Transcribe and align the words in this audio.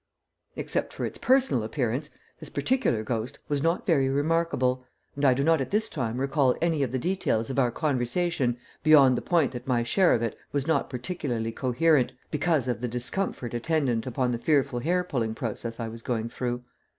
Except 0.55 0.91
for 0.91 1.05
its 1.05 1.19
personal 1.19 1.61
appearance, 1.61 2.09
this 2.39 2.49
particular 2.49 3.03
ghost 3.03 3.37
was 3.47 3.61
not 3.61 3.85
very 3.85 4.09
remarkable, 4.09 4.83
and 5.15 5.23
I 5.23 5.35
do 5.35 5.43
not 5.43 5.61
at 5.61 5.69
this 5.69 5.89
time 5.89 6.19
recall 6.19 6.55
any 6.59 6.81
of 6.81 6.91
the 6.91 6.97
details 6.97 7.51
of 7.51 7.59
our 7.59 7.69
conversation 7.69 8.57
beyond 8.81 9.15
the 9.15 9.21
point 9.21 9.51
that 9.51 9.67
my 9.67 9.83
share 9.83 10.15
of 10.15 10.23
it 10.23 10.35
was 10.51 10.65
not 10.65 10.89
particularly 10.89 11.51
coherent, 11.51 12.13
because 12.31 12.67
of 12.67 12.81
the 12.81 12.87
discomfort 12.87 13.53
attendant 13.53 14.07
upon 14.07 14.31
the 14.31 14.39
fearful 14.39 14.79
hair 14.79 15.03
pulling 15.03 15.35
process 15.35 15.79
I 15.79 15.87
was 15.87 16.01
going 16.01 16.29
through. 16.29 16.63